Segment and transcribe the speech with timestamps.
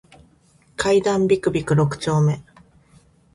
[0.77, 2.41] 階段ビクビク六丁目